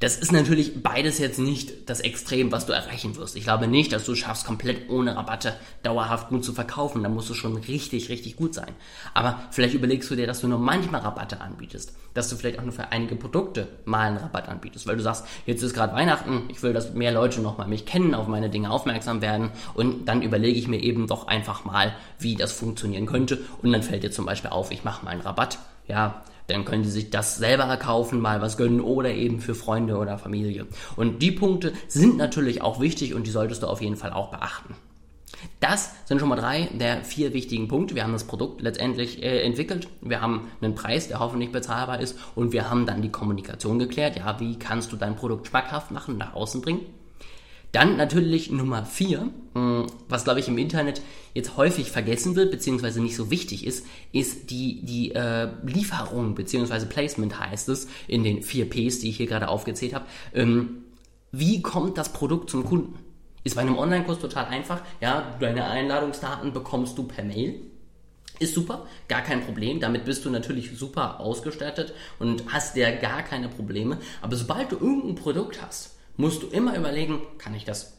Das 0.00 0.16
ist 0.16 0.30
natürlich 0.30 0.80
beides 0.80 1.18
jetzt 1.18 1.40
nicht 1.40 1.90
das 1.90 1.98
Extrem, 1.98 2.52
was 2.52 2.66
du 2.66 2.72
erreichen 2.72 3.16
wirst. 3.16 3.34
Ich 3.34 3.42
glaube 3.42 3.66
nicht, 3.66 3.92
dass 3.92 4.04
du 4.04 4.12
es 4.12 4.18
schaffst, 4.18 4.46
komplett 4.46 4.88
ohne 4.90 5.16
Rabatte 5.16 5.56
dauerhaft 5.82 6.28
gut 6.28 6.44
zu 6.44 6.52
verkaufen. 6.52 7.02
Da 7.02 7.08
musst 7.08 7.28
du 7.30 7.34
schon 7.34 7.56
richtig, 7.56 8.08
richtig 8.08 8.36
gut 8.36 8.54
sein. 8.54 8.76
Aber 9.12 9.40
vielleicht 9.50 9.74
überlegst 9.74 10.08
du 10.08 10.14
dir, 10.14 10.28
dass 10.28 10.40
du 10.40 10.46
nur 10.46 10.60
manchmal 10.60 11.00
Rabatte 11.00 11.40
anbietest. 11.40 11.94
Dass 12.14 12.28
du 12.28 12.36
vielleicht 12.36 12.60
auch 12.60 12.62
nur 12.62 12.72
für 12.72 12.92
einige 12.92 13.16
Produkte 13.16 13.66
mal 13.86 14.06
einen 14.06 14.18
Rabatt 14.18 14.48
anbietest. 14.48 14.86
Weil 14.86 14.96
du 14.96 15.02
sagst, 15.02 15.24
jetzt 15.46 15.62
ist 15.64 15.74
gerade 15.74 15.94
Weihnachten, 15.94 16.44
ich 16.48 16.62
will, 16.62 16.72
dass 16.72 16.94
mehr 16.94 17.10
Leute 17.10 17.40
nochmal 17.40 17.66
mich 17.66 17.84
kennen, 17.84 18.14
auf 18.14 18.28
meine 18.28 18.50
Dinge 18.50 18.70
aufmerksam 18.70 19.20
werden. 19.20 19.50
Und 19.74 20.06
dann 20.06 20.22
überlege 20.22 20.60
ich 20.60 20.68
mir 20.68 20.80
eben 20.80 21.08
doch 21.08 21.26
einfach 21.26 21.64
mal, 21.64 21.92
wie 22.20 22.36
das 22.36 22.52
funktionieren 22.52 23.06
könnte. 23.06 23.40
Und 23.62 23.72
dann 23.72 23.82
fällt 23.82 24.04
dir 24.04 24.12
zum 24.12 24.26
Beispiel 24.26 24.50
auf, 24.50 24.70
ich 24.70 24.84
mache 24.84 25.04
mal 25.04 25.10
einen 25.10 25.22
Rabatt. 25.22 25.58
Ja, 25.88 26.22
dann 26.48 26.64
können 26.64 26.82
die 26.82 26.88
sich 26.88 27.10
das 27.10 27.36
selber 27.36 27.76
kaufen, 27.76 28.20
mal 28.20 28.40
was 28.40 28.56
gönnen 28.56 28.80
oder 28.80 29.12
eben 29.12 29.40
für 29.40 29.54
Freunde 29.54 29.96
oder 29.98 30.18
Familie. 30.18 30.66
Und 30.96 31.22
die 31.22 31.30
Punkte 31.30 31.72
sind 31.86 32.16
natürlich 32.16 32.62
auch 32.62 32.80
wichtig 32.80 33.14
und 33.14 33.26
die 33.26 33.30
solltest 33.30 33.62
du 33.62 33.66
auf 33.66 33.80
jeden 33.80 33.96
Fall 33.96 34.12
auch 34.12 34.30
beachten. 34.30 34.74
Das 35.60 35.94
sind 36.06 36.18
schon 36.18 36.28
mal 36.28 36.36
drei 36.36 36.68
der 36.72 37.04
vier 37.04 37.32
wichtigen 37.32 37.68
Punkte. 37.68 37.94
Wir 37.94 38.02
haben 38.02 38.12
das 38.12 38.24
Produkt 38.24 38.60
letztendlich 38.62 39.22
äh, 39.22 39.42
entwickelt. 39.42 39.88
Wir 40.00 40.20
haben 40.20 40.48
einen 40.60 40.74
Preis, 40.74 41.08
der 41.08 41.20
hoffentlich 41.20 41.52
bezahlbar 41.52 42.00
ist. 42.00 42.18
Und 42.34 42.52
wir 42.52 42.70
haben 42.70 42.86
dann 42.86 43.02
die 43.02 43.12
Kommunikation 43.12 43.78
geklärt. 43.78 44.16
Ja, 44.16 44.40
wie 44.40 44.58
kannst 44.58 44.90
du 44.90 44.96
dein 44.96 45.16
Produkt 45.16 45.46
schmackhaft 45.46 45.90
machen, 45.90 46.18
nach 46.18 46.34
außen 46.34 46.60
bringen? 46.60 46.80
Dann 47.72 47.96
natürlich 47.96 48.50
Nummer 48.50 48.84
vier, 48.84 49.30
hm, 49.54 49.86
was 50.08 50.24
glaube 50.24 50.40
ich 50.40 50.48
im 50.48 50.56
Internet 50.56 51.02
jetzt 51.34 51.56
häufig 51.56 51.90
vergessen 51.90 52.34
wird, 52.34 52.50
beziehungsweise 52.50 53.02
nicht 53.02 53.16
so 53.16 53.30
wichtig 53.30 53.66
ist, 53.66 53.86
ist 54.12 54.50
die, 54.50 54.84
die 54.84 55.14
äh, 55.14 55.48
Lieferung, 55.64 56.34
beziehungsweise 56.34 56.86
Placement 56.86 57.38
heißt 57.38 57.68
es 57.68 57.88
in 58.06 58.24
den 58.24 58.42
vier 58.42 58.68
Ps, 58.68 59.00
die 59.00 59.10
ich 59.10 59.18
hier 59.18 59.26
gerade 59.26 59.48
aufgezählt 59.48 59.94
habe. 59.94 60.06
Ähm, 60.34 60.84
wie 61.30 61.60
kommt 61.60 61.98
das 61.98 62.12
Produkt 62.12 62.48
zum 62.48 62.64
Kunden? 62.64 62.98
Ist 63.44 63.54
bei 63.54 63.60
einem 63.60 63.78
Online-Kurs 63.78 64.18
total 64.18 64.46
einfach. 64.46 64.80
Ja, 65.00 65.36
deine 65.38 65.66
Einladungsdaten 65.66 66.52
bekommst 66.52 66.96
du 66.96 67.04
per 67.04 67.24
Mail. 67.24 67.60
Ist 68.38 68.54
super, 68.54 68.86
gar 69.08 69.22
kein 69.22 69.42
Problem. 69.42 69.80
Damit 69.80 70.04
bist 70.04 70.24
du 70.24 70.30
natürlich 70.30 70.76
super 70.78 71.20
ausgestattet 71.20 71.92
und 72.18 72.44
hast 72.52 72.76
ja 72.76 72.90
gar 72.90 73.22
keine 73.22 73.48
Probleme. 73.48 73.98
Aber 74.22 74.36
sobald 74.36 74.72
du 74.72 74.76
irgendein 74.76 75.16
Produkt 75.16 75.60
hast, 75.60 75.97
musst 76.18 76.42
du 76.42 76.48
immer 76.48 76.76
überlegen, 76.76 77.22
kann 77.38 77.54
ich 77.54 77.64
das 77.64 77.94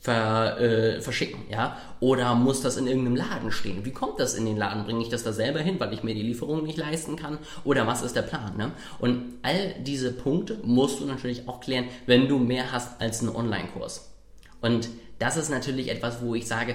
ver, 0.00 0.60
äh, 0.60 1.00
verschicken, 1.00 1.44
ja? 1.50 1.78
Oder 2.00 2.34
muss 2.34 2.60
das 2.60 2.76
in 2.76 2.86
irgendeinem 2.86 3.16
Laden 3.16 3.50
stehen? 3.50 3.86
Wie 3.86 3.92
kommt 3.92 4.20
das 4.20 4.34
in 4.34 4.44
den 4.44 4.58
Laden? 4.58 4.84
Bringe 4.84 5.00
ich 5.00 5.08
das 5.08 5.22
da 5.22 5.32
selber 5.32 5.60
hin, 5.60 5.80
weil 5.80 5.94
ich 5.94 6.02
mir 6.02 6.14
die 6.14 6.22
Lieferung 6.22 6.64
nicht 6.64 6.76
leisten 6.76 7.16
kann? 7.16 7.38
Oder 7.64 7.86
was 7.86 8.02
ist 8.02 8.14
der 8.14 8.22
Plan? 8.22 8.54
Ne? 8.58 8.72
Und 8.98 9.22
all 9.40 9.74
diese 9.80 10.12
Punkte 10.12 10.58
musst 10.62 11.00
du 11.00 11.06
natürlich 11.06 11.48
auch 11.48 11.60
klären, 11.60 11.86
wenn 12.04 12.28
du 12.28 12.38
mehr 12.38 12.70
hast 12.70 13.00
als 13.00 13.20
einen 13.20 13.34
Online-Kurs. 13.34 14.12
Und 14.60 14.90
das 15.18 15.38
ist 15.38 15.48
natürlich 15.48 15.90
etwas, 15.90 16.20
wo 16.20 16.34
ich 16.34 16.46
sage, 16.46 16.74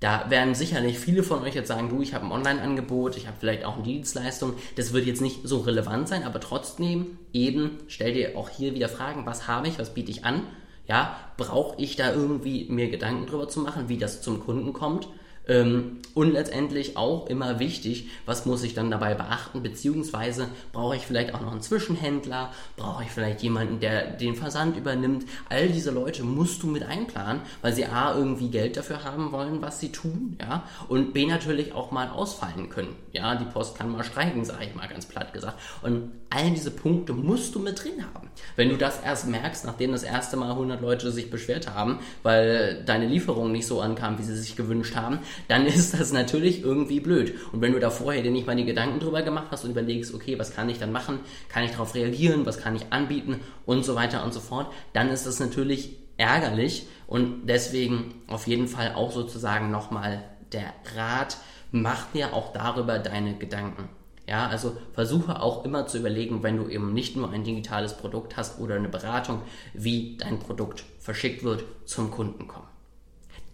da 0.00 0.30
werden 0.30 0.54
sicherlich 0.54 0.98
viele 0.98 1.24
von 1.24 1.42
euch 1.42 1.54
jetzt 1.54 1.68
sagen, 1.68 1.88
du, 1.88 2.00
ich 2.02 2.14
habe 2.14 2.24
ein 2.24 2.32
Online-Angebot, 2.32 3.16
ich 3.16 3.26
habe 3.26 3.36
vielleicht 3.40 3.64
auch 3.64 3.74
eine 3.74 3.82
Dienstleistung. 3.82 4.54
Das 4.76 4.92
wird 4.92 5.06
jetzt 5.06 5.20
nicht 5.20 5.40
so 5.42 5.58
relevant 5.58 6.08
sein, 6.08 6.22
aber 6.22 6.38
trotzdem 6.38 7.18
eben 7.32 7.78
stell 7.88 8.12
dir 8.12 8.36
auch 8.36 8.48
hier 8.48 8.74
wieder 8.74 8.88
Fragen, 8.88 9.26
was 9.26 9.48
habe 9.48 9.66
ich, 9.66 9.78
was 9.78 9.94
biete 9.94 10.12
ich 10.12 10.24
an? 10.24 10.42
Ja, 10.86 11.16
brauche 11.36 11.80
ich 11.80 11.96
da 11.96 12.12
irgendwie 12.12 12.66
mir 12.70 12.88
Gedanken 12.90 13.26
drüber 13.26 13.48
zu 13.48 13.60
machen, 13.60 13.88
wie 13.88 13.98
das 13.98 14.22
zum 14.22 14.40
Kunden 14.40 14.72
kommt? 14.72 15.08
Ähm, 15.48 15.98
und 16.14 16.32
letztendlich 16.32 16.96
auch 16.96 17.28
immer 17.28 17.58
wichtig, 17.58 18.08
was 18.26 18.44
muss 18.44 18.64
ich 18.64 18.74
dann 18.74 18.90
dabei 18.90 19.14
beachten, 19.14 19.62
beziehungsweise 19.62 20.48
brauche 20.72 20.96
ich 20.96 21.06
vielleicht 21.06 21.32
auch 21.32 21.40
noch 21.40 21.52
einen 21.52 21.62
Zwischenhändler, 21.62 22.52
brauche 22.76 23.04
ich 23.04 23.10
vielleicht 23.10 23.42
jemanden, 23.42 23.78
der 23.80 24.12
den 24.12 24.34
Versand 24.34 24.76
übernimmt. 24.76 25.26
All 25.48 25.68
diese 25.68 25.92
Leute 25.92 26.24
musst 26.24 26.62
du 26.62 26.66
mit 26.66 26.82
einplanen, 26.82 27.42
weil 27.62 27.72
sie 27.72 27.86
A 27.86 28.16
irgendwie 28.16 28.48
Geld 28.48 28.76
dafür 28.76 29.04
haben 29.04 29.30
wollen, 29.30 29.62
was 29.62 29.78
sie 29.80 29.92
tun, 29.92 30.36
ja, 30.40 30.64
und 30.88 31.14
B 31.14 31.24
natürlich 31.24 31.72
auch 31.72 31.92
mal 31.92 32.08
ausfallen 32.08 32.68
können. 32.68 32.96
Ja, 33.12 33.36
die 33.36 33.44
Post 33.44 33.76
kann 33.76 33.90
mal 33.90 34.04
streiken, 34.04 34.44
sage 34.44 34.64
ich 34.64 34.74
mal 34.74 34.88
ganz 34.88 35.06
platt 35.06 35.32
gesagt. 35.32 35.58
Und 35.82 36.10
all 36.30 36.50
diese 36.50 36.70
Punkte 36.70 37.12
musst 37.12 37.54
du 37.54 37.60
mit 37.60 37.82
drin 37.82 38.04
haben. 38.14 38.28
Wenn 38.56 38.68
du 38.68 38.76
das 38.76 39.00
erst 39.02 39.28
merkst, 39.28 39.64
nachdem 39.64 39.92
das 39.92 40.02
erste 40.02 40.36
Mal 40.36 40.50
100 40.50 40.80
Leute 40.80 41.10
sich 41.10 41.30
beschwert 41.30 41.72
haben, 41.72 42.00
weil 42.22 42.82
deine 42.84 43.06
Lieferung 43.06 43.52
nicht 43.52 43.66
so 43.66 43.80
ankam, 43.80 44.18
wie 44.18 44.22
sie 44.24 44.36
sich 44.36 44.56
gewünscht 44.56 44.94
haben, 44.96 45.20
dann 45.46 45.66
ist 45.66 45.94
das 45.98 46.12
natürlich 46.12 46.62
irgendwie 46.62 47.00
blöd. 47.00 47.34
Und 47.52 47.60
wenn 47.60 47.72
du 47.72 47.80
da 47.80 47.90
vorher 47.90 48.22
dir 48.22 48.30
nicht 48.30 48.46
mal 48.46 48.56
die 48.56 48.64
Gedanken 48.64 49.00
drüber 49.00 49.22
gemacht 49.22 49.48
hast 49.50 49.64
und 49.64 49.70
überlegst, 49.70 50.14
okay, 50.14 50.38
was 50.38 50.54
kann 50.54 50.68
ich 50.68 50.78
dann 50.78 50.92
machen? 50.92 51.20
Kann 51.48 51.64
ich 51.64 51.72
darauf 51.72 51.94
reagieren? 51.94 52.46
Was 52.46 52.58
kann 52.58 52.74
ich 52.74 52.92
anbieten? 52.92 53.40
Und 53.66 53.84
so 53.84 53.94
weiter 53.94 54.24
und 54.24 54.34
so 54.34 54.40
fort, 54.40 54.72
dann 54.92 55.10
ist 55.10 55.26
das 55.26 55.40
natürlich 55.40 55.96
ärgerlich 56.16 56.86
und 57.06 57.46
deswegen 57.46 58.22
auf 58.26 58.46
jeden 58.46 58.68
Fall 58.68 58.94
auch 58.94 59.12
sozusagen 59.12 59.70
nochmal 59.70 60.24
der 60.52 60.74
Rat, 60.96 61.38
mach 61.70 62.10
dir 62.12 62.34
auch 62.34 62.52
darüber 62.52 62.98
deine 62.98 63.34
Gedanken. 63.34 63.88
Ja, 64.26 64.46
also 64.46 64.76
versuche 64.92 65.40
auch 65.40 65.64
immer 65.64 65.86
zu 65.86 65.98
überlegen, 65.98 66.42
wenn 66.42 66.58
du 66.58 66.68
eben 66.68 66.92
nicht 66.92 67.16
nur 67.16 67.30
ein 67.30 67.44
digitales 67.44 67.96
Produkt 67.96 68.36
hast 68.36 68.60
oder 68.60 68.74
eine 68.74 68.90
Beratung, 68.90 69.40
wie 69.72 70.18
dein 70.18 70.38
Produkt 70.38 70.84
verschickt 70.98 71.44
wird, 71.44 71.64
zum 71.86 72.10
Kunden 72.10 72.46
kommen. 72.46 72.66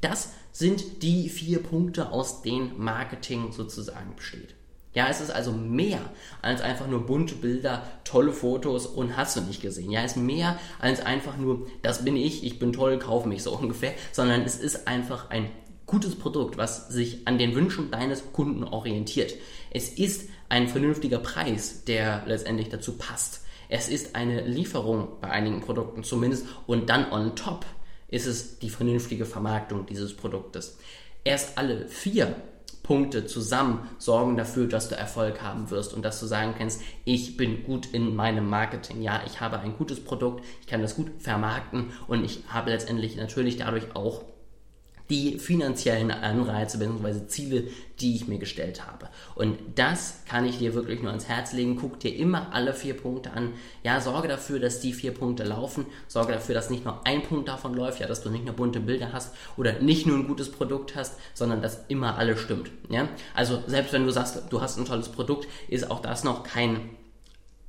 Das 0.01 0.33
sind 0.55 1.03
die 1.03 1.29
vier 1.29 1.61
Punkte, 1.61 2.13
aus 2.13 2.41
denen 2.41 2.79
Marketing 2.79 3.51
sozusagen 3.51 4.15
besteht. 4.15 4.55
Ja, 4.95 5.09
es 5.09 5.21
ist 5.21 5.33
also 5.33 5.51
mehr 5.51 5.99
als 6.41 6.61
einfach 6.61 6.87
nur 6.87 7.05
bunte 7.05 7.35
Bilder, 7.35 7.83
tolle 8.05 8.33
Fotos 8.33 8.87
und 8.87 9.17
hast 9.17 9.37
du 9.37 9.41
nicht 9.41 9.61
gesehen. 9.61 9.91
Ja, 9.91 10.05
es 10.05 10.13
ist 10.13 10.23
mehr 10.23 10.57
als 10.79 11.05
einfach 11.05 11.37
nur, 11.37 11.67
das 11.83 12.05
bin 12.05 12.17
ich, 12.17 12.45
ich 12.45 12.61
bin 12.61 12.73
toll, 12.73 13.01
kauf 13.01 13.27
mich 13.27 13.43
so 13.43 13.51
ungefähr, 13.59 13.95
sondern 14.13 14.43
es 14.43 14.57
ist 14.57 14.87
einfach 14.87 15.31
ein 15.31 15.51
gutes 15.87 16.15
Produkt, 16.15 16.57
was 16.57 16.89
sich 16.89 17.27
an 17.27 17.37
den 17.37 17.57
Wünschen 17.57 17.91
deines 17.91 18.33
Kunden 18.33 18.63
orientiert. 18.63 19.35
Es 19.71 19.89
ist 19.89 20.31
ein 20.49 20.69
vernünftiger 20.69 21.19
Preis, 21.19 21.83
der 21.85 22.23
letztendlich 22.27 22.69
dazu 22.69 22.97
passt. 22.97 23.41
Es 23.69 23.89
ist 23.89 24.15
eine 24.15 24.43
Lieferung 24.47 25.09
bei 25.21 25.31
einigen 25.31 25.61
Produkten 25.61 26.05
zumindest 26.05 26.47
und 26.69 26.89
dann 26.89 27.11
on 27.11 27.35
top 27.35 27.67
ist 28.15 28.27
es 28.27 28.59
die 28.61 28.71
vernünftige 28.71 29.27
Vermarktung 29.27 29.87
dieses 29.87 30.17
Produktes. 30.17 30.79
Erst 31.25 31.59
alle 31.59 31.89
vier 31.89 32.37
Punkte 32.85 33.27
zusammen 33.27 33.89
sorgen 33.99 34.37
dafür, 34.37 34.69
dass 34.69 34.89
du 34.89 34.95
Erfolg 34.95 35.43
haben 35.43 35.71
wirst 35.71 35.95
und 35.95 36.05
dass 36.05 36.21
du 36.21 36.27
sagen 36.27 36.55
kannst, 36.57 36.83
ich 37.05 37.37
bin 37.37 37.65
gut 37.65 37.87
in 37.93 38.15
meinem 38.15 38.49
Marketing. 38.49 39.03
Ja, 39.03 39.23
ich 39.27 39.41
habe 39.41 39.59
ein 39.59 39.77
gutes 39.77 40.05
Produkt, 40.05 40.45
ich 40.61 40.67
kann 40.69 40.83
das 40.83 40.95
gut 40.95 41.11
vermarkten 41.19 41.91
und 42.07 42.25
ich 42.25 42.45
habe 42.47 42.71
letztendlich 42.71 43.17
natürlich 43.17 43.57
dadurch 43.57 43.97
auch 43.97 44.23
die 45.11 45.39
finanziellen 45.39 46.11
Anreize 46.11 46.79
bzw. 46.79 47.27
Ziele, 47.27 47.65
die 48.01 48.17
ich 48.17 48.27
mir 48.27 48.39
gestellt 48.39 48.87
habe. 48.87 49.09
Und 49.35 49.59
das 49.75 50.23
kann 50.29 50.47
ich 50.47 50.59
dir 50.59 50.75
wirklich 50.75 51.03
nur 51.03 51.11
ans 51.11 51.29
Herz 51.29 51.53
legen. 51.53 51.77
Guck 51.77 52.01
dir 52.01 52.15
immer 52.15 52.53
alle 52.53 52.73
vier 52.73 52.95
Punkte 52.95 53.33
an. 53.33 53.53
Ja, 53.83 54.01
sorge 54.01 54.29
dafür, 54.29 54.59
dass 54.59 54.81
die 54.81 54.93
vier 54.93 55.13
Punkte 55.13 55.45
laufen. 55.45 55.87
Sorge 56.09 56.33
dafür, 56.33 56.55
dass 56.55 56.71
nicht 56.71 56.85
nur 56.85 57.07
ein 57.07 57.23
Punkt 57.23 57.49
davon 57.49 57.75
läuft, 57.75 58.01
ja, 58.01 58.07
dass 58.07 58.23
du 58.23 58.31
nicht 58.31 58.45
nur 58.45 58.55
bunte 58.55 58.81
Bilder 58.81 59.13
hast 59.13 59.35
oder 59.57 59.75
nicht 59.81 60.07
nur 60.07 60.17
ein 60.17 60.27
gutes 60.27 60.51
Produkt 60.51 60.97
hast, 60.97 61.15
sondern 61.35 61.61
dass 61.61 61.85
immer 61.89 62.17
alles 62.17 62.41
stimmt. 62.41 62.71
Ja? 62.89 63.09
Also 63.35 63.63
selbst 63.67 63.93
wenn 63.93 64.07
du 64.07 64.11
sagst, 64.11 64.43
du 64.51 64.61
hast 64.61 64.79
ein 64.79 64.87
tolles 64.87 65.11
Produkt, 65.11 65.47
ist 65.69 65.91
auch 65.91 66.01
das 66.01 66.25
noch 66.25 66.45
kein 66.45 66.91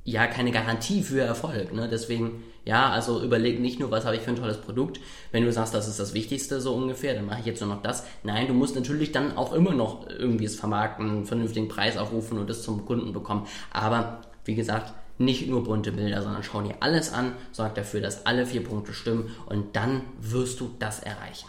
ja 0.06 0.26
keine 0.28 0.52
Garantie 0.52 1.02
für 1.02 1.20
Erfolg. 1.20 1.74
Ne? 1.74 1.88
Deswegen, 1.90 2.44
ja, 2.64 2.90
also 2.90 3.22
überleg 3.22 3.60
nicht 3.60 3.80
nur, 3.80 3.90
was 3.90 4.06
habe 4.06 4.16
ich 4.16 4.22
für 4.22 4.30
ein 4.30 4.36
tolles 4.36 4.58
Produkt. 4.58 5.00
Wenn 5.32 5.44
du 5.44 5.52
sagst, 5.52 5.74
das 5.74 5.88
ist 5.88 5.98
das 5.98 6.14
Wichtigste 6.14 6.60
so 6.60 6.74
ungefähr, 6.74 7.14
dann 7.14 7.26
mache 7.26 7.40
ich 7.40 7.46
jetzt 7.46 7.60
nur 7.60 7.68
noch 7.68 7.82
das. 7.82 8.04
Nein, 8.22 8.46
du 8.46 8.54
musst 8.54 8.76
natürlich 8.76 9.12
dann 9.12 9.36
auch 9.36 9.52
immer 9.52 9.74
noch 9.74 10.08
irgendwie 10.08 10.44
es 10.44 10.54
vermarkten, 10.54 11.10
einen 11.10 11.26
vernünftigen 11.26 11.68
Preis 11.68 11.96
aufrufen 11.98 12.38
und 12.38 12.48
es 12.48 12.62
zum 12.62 12.86
Kunden 12.86 13.12
bekommen. 13.12 13.46
Aber 13.72 14.22
wie 14.44 14.54
gesagt, 14.54 14.94
nicht 15.18 15.48
nur 15.48 15.64
bunte 15.64 15.90
Bilder, 15.90 16.22
sondern 16.22 16.44
schau 16.44 16.62
dir 16.62 16.76
alles 16.80 17.12
an, 17.12 17.32
sorg 17.50 17.74
dafür, 17.74 18.00
dass 18.00 18.26
alle 18.26 18.46
vier 18.46 18.62
Punkte 18.62 18.92
stimmen 18.92 19.34
und 19.46 19.74
dann 19.74 20.02
wirst 20.20 20.60
du 20.60 20.70
das 20.78 21.00
erreichen. 21.00 21.48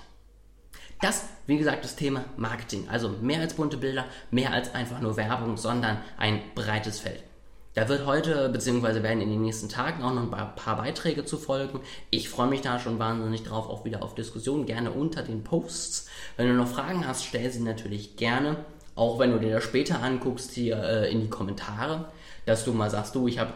Das, 0.99 1.25
wie 1.45 1.59
gesagt, 1.59 1.83
das 1.83 1.95
Thema 1.95 2.23
Marketing. 2.37 2.87
Also 2.89 3.09
mehr 3.21 3.39
als 3.39 3.53
bunte 3.53 3.77
Bilder, 3.77 4.05
mehr 4.31 4.51
als 4.51 4.73
einfach 4.73 4.99
nur 4.99 5.15
Werbung, 5.15 5.57
sondern 5.57 5.97
ein 6.17 6.41
breites 6.55 6.99
Feld. 6.99 7.21
Da 7.77 7.87
wird 7.89 8.07
heute, 8.07 8.49
beziehungsweise 8.49 9.03
werden 9.03 9.21
in 9.21 9.29
den 9.29 9.43
nächsten 9.43 9.69
Tagen 9.69 10.01
auch 10.01 10.11
noch 10.11 10.23
ein 10.23 10.55
paar 10.55 10.77
Beiträge 10.77 11.25
zu 11.25 11.37
folgen. 11.37 11.79
Ich 12.09 12.27
freue 12.27 12.47
mich 12.47 12.61
da 12.61 12.79
schon 12.79 12.97
wahnsinnig 12.97 13.43
drauf, 13.43 13.69
auch 13.69 13.85
wieder 13.85 14.01
auf 14.01 14.15
Diskussionen, 14.15 14.65
gerne 14.65 14.89
unter 14.89 15.21
den 15.21 15.43
Posts. 15.43 16.09
Wenn 16.37 16.47
du 16.47 16.55
noch 16.55 16.67
Fragen 16.67 17.07
hast, 17.07 17.23
stell 17.23 17.51
sie 17.51 17.59
natürlich 17.59 18.15
gerne. 18.15 18.55
Auch 18.95 19.19
wenn 19.19 19.31
du 19.31 19.37
dir 19.37 19.51
das 19.51 19.63
später 19.63 20.01
anguckst, 20.01 20.53
hier 20.53 20.81
äh, 20.81 21.11
in 21.11 21.21
die 21.21 21.29
Kommentare, 21.29 22.05
dass 22.47 22.65
du 22.65 22.73
mal 22.73 22.89
sagst, 22.89 23.13
du, 23.13 23.27
ich 23.27 23.37
habe 23.37 23.53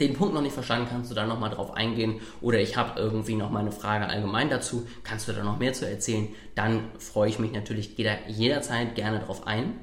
den 0.00 0.14
Punkt 0.14 0.34
noch 0.34 0.42
nicht 0.42 0.54
verstanden, 0.54 0.88
kannst 0.90 1.10
du 1.10 1.14
da 1.14 1.26
nochmal 1.26 1.50
drauf 1.50 1.74
eingehen 1.74 2.20
oder 2.40 2.58
ich 2.58 2.76
habe 2.76 2.98
irgendwie 2.98 3.34
noch 3.34 3.50
mal 3.50 3.60
Frage 3.70 4.06
allgemein 4.06 4.50
dazu, 4.50 4.86
kannst 5.04 5.28
du 5.28 5.32
da 5.32 5.44
noch 5.44 5.58
mehr 5.58 5.72
zu 5.72 5.88
erzählen, 5.88 6.28
dann 6.54 6.84
freue 6.98 7.28
ich 7.28 7.38
mich 7.38 7.52
natürlich 7.52 7.96
jeder, 7.96 8.28
jederzeit 8.28 8.94
gerne 8.94 9.20
drauf 9.20 9.46
ein. 9.46 9.74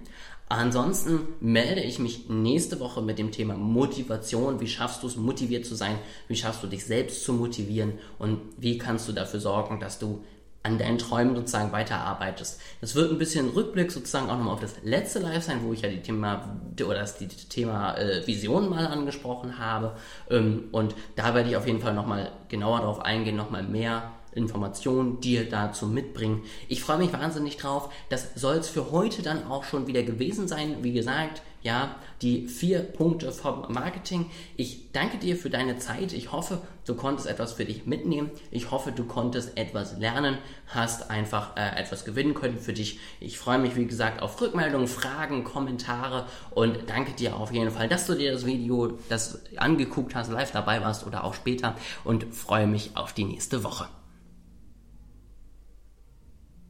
Ansonsten 0.50 1.28
melde 1.42 1.82
ich 1.82 2.00
mich 2.00 2.30
nächste 2.30 2.80
Woche 2.80 3.02
mit 3.02 3.20
dem 3.20 3.32
Thema 3.32 3.56
Motivation. 3.56 4.62
Wie 4.62 4.68
schaffst 4.68 5.04
du 5.04 5.08
es, 5.08 5.18
motiviert 5.18 5.66
zu 5.66 5.76
sein? 5.76 6.00
Wie 6.30 6.38
schaffst 6.38 6.64
du 6.64 6.68
dich 6.68 6.86
selbst 6.86 7.26
zu 7.26 7.34
motivieren? 7.34 7.94
Und 8.18 8.40
wie 8.58 8.78
kannst 8.78 9.10
du 9.10 9.12
dafür 9.12 9.42
sorgen, 9.42 9.82
dass 9.82 10.00
du 10.00 10.24
an 10.68 10.78
deinen 10.78 10.98
Träumen 10.98 11.36
sozusagen 11.36 11.72
weiterarbeitest. 11.72 12.60
Das 12.82 12.94
wird 12.94 13.12
ein 13.12 13.18
bisschen 13.18 13.50
Rückblick 13.50 13.92
sozusagen 13.92 14.30
auch 14.30 14.38
nochmal 14.38 14.54
auf 14.54 14.60
das 14.60 14.76
letzte 14.84 15.20
Live 15.20 15.44
sein, 15.44 15.62
wo 15.64 15.74
ich 15.74 15.82
ja 15.82 15.90
die 15.90 16.02
Thema 16.02 16.60
oder 16.80 17.00
das 17.00 17.18
die 17.18 17.28
Thema 17.28 17.98
äh, 17.98 18.28
Vision 18.28 18.70
mal 18.70 18.86
angesprochen 18.88 19.58
habe. 19.58 19.96
Ähm, 20.30 20.66
und 20.72 20.94
da 21.16 21.34
werde 21.34 21.50
ich 21.50 21.56
auf 21.56 21.66
jeden 21.66 21.82
Fall 21.82 21.94
nochmal 21.94 22.32
genauer 22.50 22.80
darauf 22.82 23.00
eingehen, 23.02 23.36
nochmal 23.36 23.64
mehr 23.64 24.12
Informationen 24.34 25.20
dir 25.20 25.50
dazu 25.50 25.88
mitbringen. 25.88 26.44
Ich 26.68 26.82
freue 26.82 26.98
mich 27.00 27.12
wahnsinnig 27.12 27.58
drauf. 27.58 27.90
Das 28.10 28.36
soll 28.36 28.58
es 28.58 28.70
für 28.70 28.92
heute 28.92 29.24
dann 29.24 29.48
auch 29.48 29.64
schon 29.64 29.88
wieder 29.88 30.04
gewesen 30.04 30.48
sein. 30.48 30.78
Wie 30.82 30.94
gesagt, 30.94 31.42
ja, 31.68 31.98
die 32.22 32.48
vier 32.48 32.80
Punkte 32.80 33.34
vom 33.34 33.66
Marketing. 33.68 34.32
Ich 34.56 34.94
danke 34.94 35.18
dir 35.18 35.36
für 35.36 35.50
deine 35.50 35.78
Zeit. 35.78 36.14
Ich 36.14 36.32
hoffe, 36.32 36.62
du 36.86 36.96
konntest 36.96 37.28
etwas 37.28 37.52
für 37.52 37.66
dich 37.66 37.86
mitnehmen. 37.86 38.32
Ich 38.52 38.72
hoffe, 38.72 38.94
du 38.94 39.04
konntest 39.04 39.58
etwas 39.58 39.98
lernen, 40.00 40.38
hast 40.68 41.12
einfach 41.12 41.58
äh, 41.58 41.78
etwas 41.78 42.06
gewinnen 42.06 42.34
können 42.36 42.58
für 42.58 42.72
dich. 42.72 43.02
Ich 43.20 43.38
freue 43.38 43.60
mich, 43.60 43.76
wie 43.76 43.86
gesagt, 43.86 44.22
auf 44.22 44.40
Rückmeldungen, 44.40 44.88
Fragen, 44.88 45.44
Kommentare 45.44 46.26
und 46.52 46.78
danke 46.88 47.12
dir 47.12 47.36
auf 47.36 47.52
jeden 47.52 47.70
Fall, 47.70 47.90
dass 47.90 48.08
du 48.08 48.16
dir 48.16 48.32
das 48.32 48.46
Video 48.46 48.98
das 49.10 49.42
angeguckt 49.58 50.16
hast, 50.16 50.32
live 50.32 50.52
dabei 50.52 50.80
warst 50.82 51.06
oder 51.06 51.26
auch 51.26 51.34
später 51.34 51.76
und 52.06 52.34
freue 52.34 52.66
mich 52.66 52.92
auf 52.96 53.12
die 53.12 53.26
nächste 53.26 53.66
Woche. 53.66 53.90